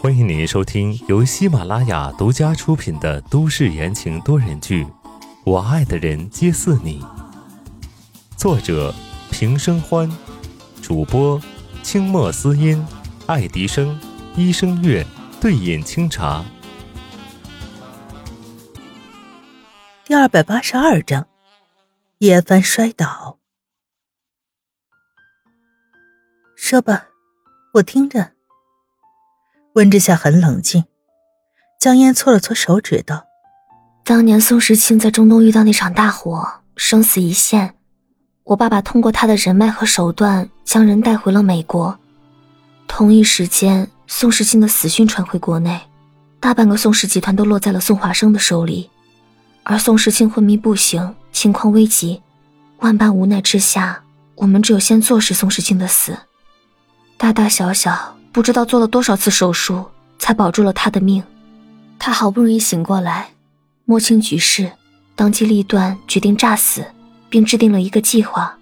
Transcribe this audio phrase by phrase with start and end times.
[0.00, 4.84] 欢迎您收听由喜马拉雅独家出品的都市言情多人剧
[5.44, 7.00] 《我爱的人皆似你》，
[8.36, 8.92] 作者
[9.30, 10.10] 平生欢，
[10.82, 11.40] 主播
[11.84, 12.84] 清墨思音、
[13.26, 13.96] 爱迪生、
[14.34, 15.06] 一生月、
[15.40, 16.44] 对饮清茶。
[20.04, 21.28] 第二百八十二章，
[22.18, 23.38] 叶帆摔倒。
[26.56, 27.06] 说吧，
[27.74, 28.30] 我听着。
[29.74, 30.84] 温之夏很冷静，
[31.80, 33.24] 江烟搓了搓手指道
[34.06, 37.74] ：“当年宋时清在中东遇到那场大火，生死一线，
[38.44, 41.98] 我爸爸通过他的人脉和手段将人带回了美国。
[42.86, 45.80] 同一时间，宋时清的死讯传回国内，
[46.38, 48.88] 大半个宋氏集团都落在了宋华生的手里，
[49.64, 52.22] 而宋时清昏迷不醒，情况危急。
[52.78, 54.04] 万般无奈之下，
[54.36, 56.16] 我们只有先坐实宋时清的死。”
[57.16, 59.84] 大大小小不知道做了多少次手术，
[60.18, 61.22] 才保住了他的命。
[61.98, 63.30] 他好不容易醒过来，
[63.84, 64.72] 摸清局势，
[65.14, 66.84] 当机立断决定诈死，
[67.30, 68.58] 并制定了一个计划。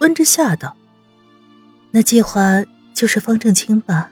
[0.00, 0.76] 温之夏道
[1.92, 2.62] ：“那计划
[2.92, 4.10] 就是方正清吧？”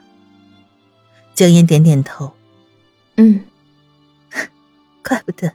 [1.35, 2.33] 江烟点点头
[3.17, 3.45] ：“嗯，
[5.07, 5.51] 怪不得，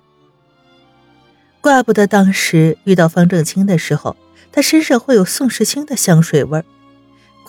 [1.61, 4.15] 怪不得当时遇到方正清的时候，
[4.53, 6.65] 他身上会有宋时清的香水味儿。”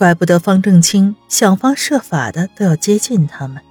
[0.02, 3.62] 怪不得方正清想方设法的都要接近他们。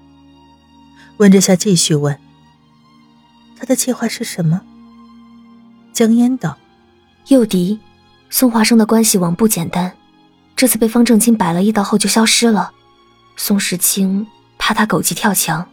[1.18, 2.18] 温之夏继续问
[3.60, 4.62] ：“他的计划是什么？”
[5.92, 6.58] 江烟道
[7.28, 7.78] ：“诱敌，
[8.30, 9.92] 宋华生的关系网不简单，
[10.56, 12.72] 这次被方正清摆了一道后就消失了。
[13.36, 14.26] 宋时清
[14.58, 15.68] 怕他狗急跳墙。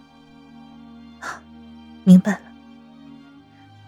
[2.02, 2.40] ”明白了。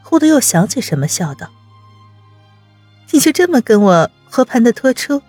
[0.05, 1.49] 忽的又想起什么，笑道
[3.11, 5.21] ：“你就这么跟我和盘的托出？”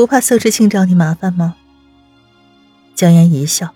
[0.00, 1.56] 不怕宋时清找你麻烦吗？
[2.94, 3.74] 江烟一笑：“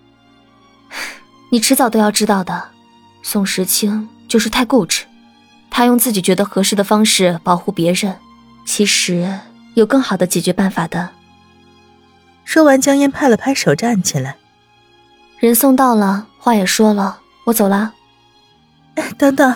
[1.53, 2.71] 你迟早都要知道的。
[3.23, 5.05] 宋时清就是太固执，
[5.71, 8.17] 他用自己觉得合适的方式保护别人，
[8.65, 9.39] 其实
[9.75, 11.11] 有更好的解决办法的。”
[12.47, 14.39] 说完，江烟拍了拍手，站起来
[15.39, 17.93] ：“人送到了，话也说了，我走了。
[19.19, 19.55] ”等等！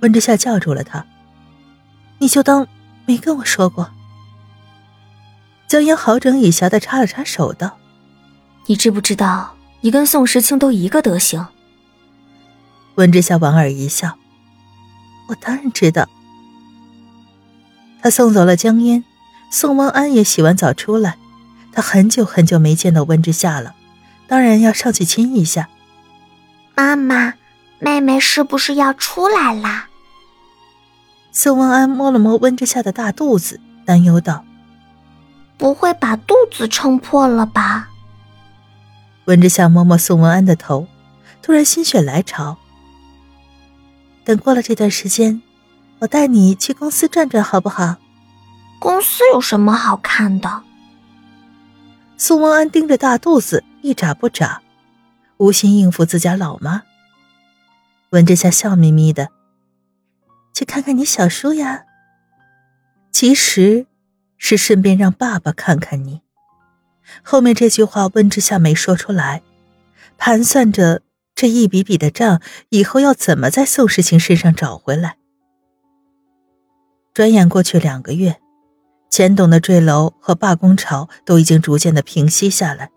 [0.00, 1.04] 温之夏叫住了他
[2.16, 2.66] ：“你就当
[3.04, 3.90] 没跟我说过。”
[5.68, 7.76] 江烟好整以暇的插了插手，道
[8.66, 11.46] ：“你知不知道，你跟宋时清都一个德行？”
[12.96, 14.16] 温之夏莞尔一笑
[15.28, 16.08] ：“我当然知道。”
[18.00, 19.04] 他送走了江烟，
[19.50, 21.18] 宋汪安也洗完澡出来。
[21.70, 23.74] 他很久很久没见到温之夏了，
[24.26, 25.68] 当然要上去亲一下。
[26.74, 27.34] 妈妈，
[27.78, 29.88] 妹妹是不是要出来啦？
[31.30, 34.46] 宋汪安摸了摸温之夏的大肚子，担忧道。
[35.58, 37.90] 不会把肚子撑破了吧？
[39.24, 40.86] 温之夏摸摸宋文安的头，
[41.42, 42.56] 突然心血来潮。
[44.24, 45.42] 等过了这段时间，
[45.98, 47.96] 我带你去公司转转，好不好？
[48.78, 50.62] 公司有什么好看的？
[52.16, 54.62] 宋文安盯着大肚子，一眨不眨，
[55.38, 56.84] 无心应付自家老妈。
[58.10, 59.28] 温之夏笑眯眯的，
[60.54, 61.82] 去看看你小叔呀。
[63.10, 63.86] 其实。
[64.38, 66.22] 是顺便让爸爸看看你。
[67.22, 69.42] 后面这句话温之夏没说出来，
[70.16, 71.02] 盘算着
[71.34, 72.40] 这一笔笔的账
[72.70, 75.16] 以后要怎么在宋时清身上找回来。
[77.14, 78.40] 转眼过去两个月，
[79.10, 82.90] 钱董的坠楼和罢工潮都已经逐渐的平息下来。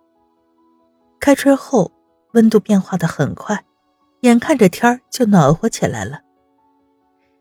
[1.19, 1.91] 开春后
[2.33, 3.63] 温度变化的很快，
[4.21, 6.21] 眼看着天儿就暖和起来了。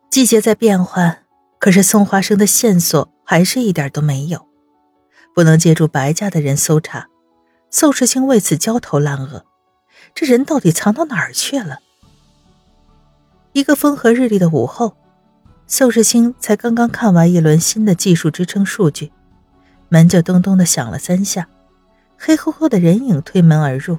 [0.08, 1.24] 季节在变换，
[1.58, 3.12] 可是宋华生的线索。
[3.30, 4.48] 还是一点都没有，
[5.36, 7.06] 不能借助白家的人搜查。
[7.70, 9.44] 宋世清为此焦头烂额，
[10.16, 11.78] 这人到底藏到哪儿去了？
[13.52, 14.96] 一个风和日丽的午后，
[15.68, 19.12] 宋世清才刚刚看完一轮新的技术支撑数据，
[19.88, 21.48] 门就咚咚的响了三下，
[22.18, 23.96] 黑乎乎的人影推门而入。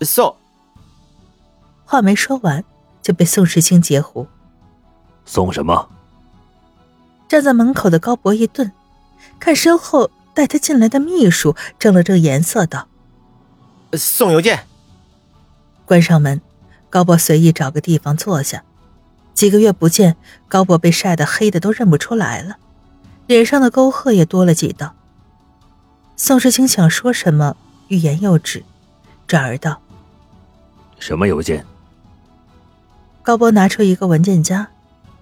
[0.00, 0.34] 宋，
[1.84, 2.64] 话没说完
[3.02, 4.26] 就被宋世清截胡。
[5.26, 5.86] 送什么？
[7.32, 8.70] 站在门口的高博一顿，
[9.40, 12.88] 看身后带他进来的秘书，正了正颜色，道
[13.96, 14.66] ：“送邮件。”
[15.86, 16.42] 关上门，
[16.90, 18.62] 高博随意找个地方坐下。
[19.32, 20.14] 几个月不见，
[20.46, 22.58] 高博被晒得黑的都认不出来了，
[23.26, 24.94] 脸上的沟壑也多了几道。
[26.16, 27.56] 宋时清想说什么，
[27.88, 28.62] 欲言又止，
[29.26, 29.80] 转而道
[31.00, 31.64] ：“什么邮件？”
[33.24, 34.68] 高博拿出一个文件夹，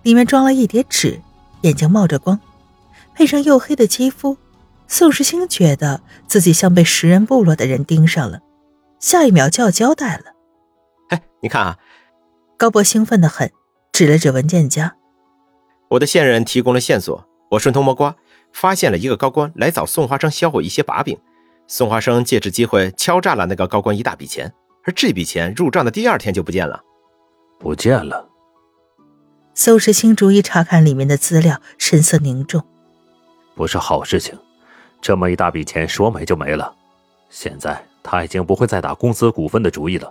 [0.03, 1.21] 里面装了一叠纸。
[1.63, 2.39] 眼睛冒着光，
[3.15, 4.37] 配上黝黑的肌肤，
[4.87, 8.41] 宋时清觉得自己像被食人部落的人盯上了，
[8.99, 10.25] 下一秒就要交代了。
[11.11, 11.79] 哎，你看啊！
[12.57, 13.51] 高博兴奋的很，
[13.93, 14.97] 指了指文件夹。
[15.89, 18.15] 我的线人提供了线索，我顺藤摸瓜，
[18.53, 21.19] 发现了一个高官来找宋华生销毁一些把柄。
[21.67, 24.53] 宋华生借此机会敲诈了那个高官一大笔钱，
[24.85, 26.81] 而这笔钱入账的第二天就不见了。
[27.59, 28.30] 不见了。
[29.61, 32.63] 邹时清逐一查看里面的资料，神色凝重。
[33.55, 34.35] 不是好事情，
[35.03, 36.75] 这么一大笔钱说没就没了。
[37.29, 40.11] 现在他已经不会再打公司股份的主意了，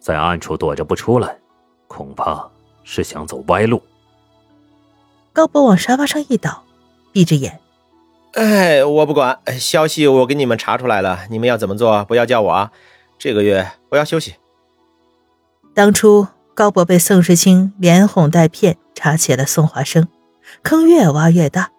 [0.00, 1.38] 在暗处躲着不出来，
[1.86, 2.44] 恐怕
[2.82, 3.80] 是想走歪路。
[5.32, 6.64] 高博往沙发上一倒，
[7.12, 7.60] 闭着眼。
[8.32, 12.72] 哎，我不管，消息我给你们查出来了，你们要怎么做，不要叫我啊。
[13.16, 14.34] 这个月我要休息。
[15.72, 20.08] 当初高博被宋时清连哄带骗查起了宋华生，
[20.62, 21.70] 坑越挖越大，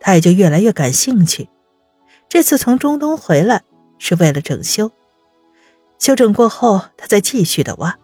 [0.00, 1.48] 他也就越来越感兴趣。
[2.28, 3.62] 这次从中东回来
[3.98, 4.90] 是为了整修，
[5.98, 7.98] 修整过后他再继续的挖。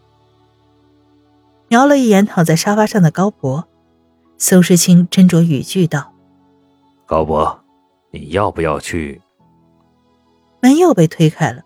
[1.68, 3.66] 瞄了一眼躺在沙发上的高博，
[4.36, 6.12] 宋时清斟酌语句道
[7.06, 7.60] ：“高博。”
[8.10, 9.20] 你要不要去？
[10.60, 11.62] 门又被推开了，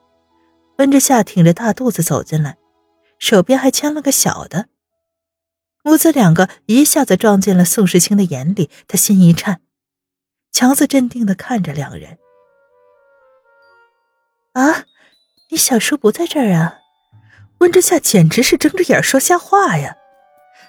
[0.78, 2.56] 温之夏挺着大肚子走进来，
[3.22, 4.66] 手边还牵了个小的。
[5.84, 9.60] 母子两个一下子撞进了宋时清的眼里，他心一颤，
[10.50, 12.18] 强子镇定的看着两人。
[14.54, 14.86] 啊，
[15.50, 16.80] 你小叔不在这儿啊？
[17.58, 19.96] 温之夏简直是睁着眼说瞎话呀！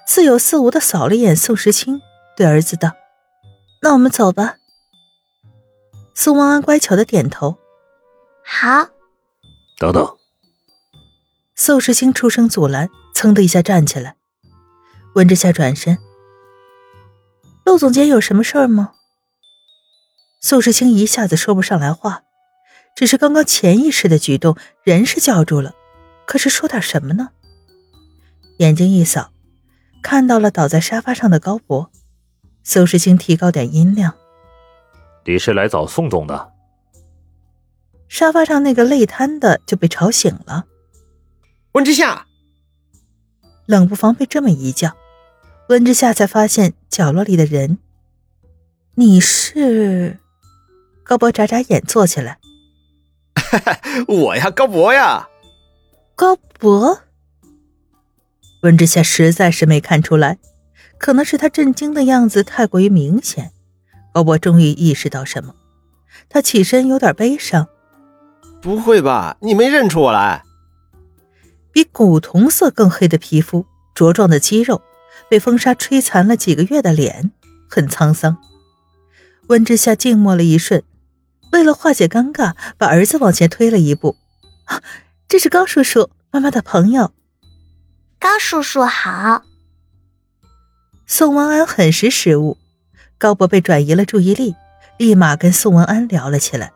[0.06, 2.00] 似有似无的扫了一眼宋时清，
[2.38, 2.92] 对儿子道
[3.82, 4.58] ：“那我们走吧。”
[6.14, 7.58] 宋王安乖巧的点头，
[8.46, 8.90] 好。
[9.80, 10.18] 等等，
[11.56, 14.16] 宋时清出声阻拦，噌的一下站起来。
[15.14, 16.00] 温之夏转身，
[17.64, 18.94] 陆总监有什么事儿吗？
[20.42, 22.24] 宋时清一下子说不上来话，
[22.96, 25.74] 只是刚刚潜意识的举动，人是叫住了，
[26.26, 27.30] 可是说点什么呢？
[28.58, 29.32] 眼睛一扫，
[30.02, 31.92] 看到了倒在沙发上的高博，
[32.64, 34.16] 宋时清提高点音量。
[35.26, 36.52] 你是来找宋总的？
[38.10, 40.66] 沙发上那个累瘫的就被吵醒了。
[41.74, 42.28] 温之夏，
[43.66, 44.96] 冷不防被这么一叫，
[45.70, 47.80] 温之夏才发现角落里的人。
[48.94, 50.20] 你是？
[51.04, 52.38] 高博眨眨眼，坐起来。
[54.08, 55.28] 我呀，高博呀。
[56.14, 57.02] 高博。
[58.62, 60.38] 温之夏实在是没看出来，
[61.00, 63.52] 可能是他震惊的样子太过于明显。
[64.14, 65.56] 高博终于意识到什么，
[66.30, 67.68] 他起身有点悲伤。
[68.62, 70.44] 不会吧，你没认出我来？
[71.74, 73.66] 比古铜色更黑的皮肤，
[73.96, 74.82] 茁壮的肌肉，
[75.28, 77.32] 被风沙吹残了几个月的脸，
[77.68, 78.38] 很沧桑。
[79.48, 80.84] 温之夏静默了一瞬，
[81.52, 84.16] 为了化解尴尬，把儿子往前推了一步。
[84.66, 84.82] 啊，
[85.28, 87.12] 这是高叔叔，妈妈的朋友。
[88.20, 89.42] 高叔叔好。
[91.08, 92.58] 宋文安很识时务。
[93.18, 94.56] 高博被转移了注意力，
[94.98, 96.72] 立马跟宋文安聊了起来，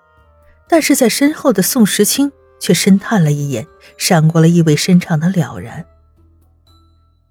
[0.67, 3.67] 但是在身后的宋时清却深叹了一眼，
[3.97, 5.85] 闪过了意味深长的了然。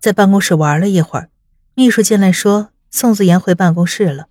[0.00, 1.30] 在办公室玩了一会儿，
[1.74, 4.26] 秘书进来说宋子妍回办公室了。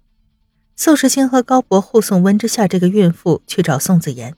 [0.75, 4.36] 宋时清和高博护送温之夏这个孕妇去找宋子妍，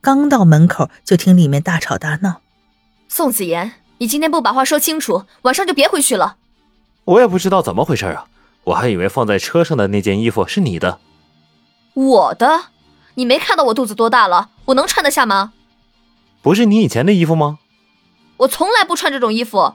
[0.00, 2.42] 刚到门口就听里面大吵大闹
[3.08, 6.36] ：“宋子妍，你今天不把话说清楚，晚上就别回去了。”
[7.04, 8.26] 我也不知道怎么回事啊。
[8.64, 10.98] 我还以为放在车上的那件衣服是你的，
[11.94, 12.64] 我的？
[13.14, 14.50] 你没看到我肚子多大了？
[14.66, 15.52] 我能穿得下吗？
[16.46, 17.58] 不是你以前的衣服吗？
[18.36, 19.74] 我从来不穿这种衣服。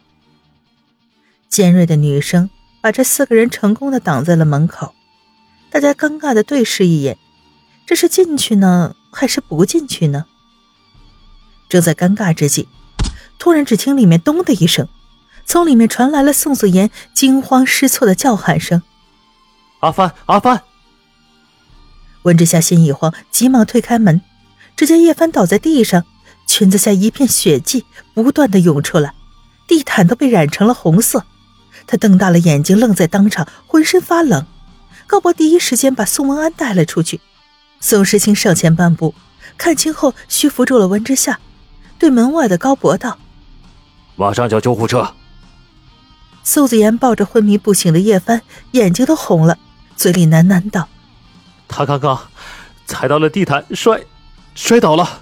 [1.49, 2.49] 尖锐的女声
[2.79, 4.95] 把这四个人成功的挡在了门口，
[5.69, 7.17] 大家尴尬的对视一眼，
[7.85, 10.27] 这是进去呢，还是不进去呢？
[11.67, 12.69] 正在尴尬之际，
[13.37, 14.87] 突然只听里面咚的一声。
[15.43, 18.81] 从里面传来了宋子妍惊慌失措的叫喊声
[19.81, 20.63] ：“阿帆，阿帆！”
[22.23, 24.21] 温之夏心一慌，急忙推开门，
[24.77, 26.05] 只见叶帆倒在地上，
[26.51, 29.13] 裙子下一片血迹不断的涌出来，
[29.67, 31.23] 地毯都被染成了红色。
[31.87, 34.45] 他瞪大了眼睛，愣在当场，浑身发冷。
[35.07, 37.21] 高博第一时间把宋文安带了出去。
[37.79, 39.15] 宋时清上前半步，
[39.57, 41.39] 看清后虚扶住了温之夏，
[41.97, 43.17] 对门外的高博道
[44.17, 45.13] ：“马上叫救护车。”
[46.43, 48.41] 苏子言抱着昏迷不醒的叶帆，
[48.71, 49.57] 眼睛都红了，
[49.95, 50.89] 嘴里喃喃道
[51.69, 52.19] ：“他刚刚
[52.85, 54.01] 踩到了地毯，摔
[54.53, 55.21] 摔倒了。”